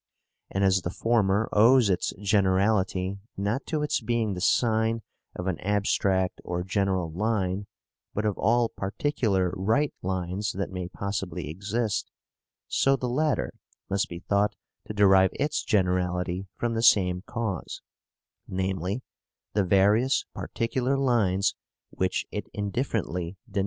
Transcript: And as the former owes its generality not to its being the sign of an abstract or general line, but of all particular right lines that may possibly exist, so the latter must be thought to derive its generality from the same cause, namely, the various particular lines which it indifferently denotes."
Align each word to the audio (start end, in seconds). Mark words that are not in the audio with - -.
And 0.49 0.63
as 0.63 0.81
the 0.81 0.89
former 0.89 1.47
owes 1.53 1.87
its 1.87 2.11
generality 2.19 3.19
not 3.37 3.67
to 3.67 3.83
its 3.83 4.01
being 4.01 4.33
the 4.33 4.41
sign 4.41 5.03
of 5.35 5.45
an 5.45 5.59
abstract 5.59 6.41
or 6.43 6.63
general 6.63 7.11
line, 7.11 7.67
but 8.15 8.25
of 8.25 8.35
all 8.35 8.67
particular 8.69 9.51
right 9.55 9.93
lines 10.01 10.53
that 10.53 10.71
may 10.71 10.87
possibly 10.87 11.51
exist, 11.51 12.09
so 12.67 12.95
the 12.95 13.07
latter 13.07 13.53
must 13.91 14.09
be 14.09 14.17
thought 14.21 14.55
to 14.87 14.93
derive 14.95 15.29
its 15.33 15.61
generality 15.63 16.47
from 16.57 16.73
the 16.73 16.81
same 16.81 17.21
cause, 17.27 17.83
namely, 18.47 19.03
the 19.53 19.63
various 19.63 20.25
particular 20.33 20.97
lines 20.97 21.53
which 21.91 22.25
it 22.31 22.47
indifferently 22.55 23.37
denotes." 23.47 23.59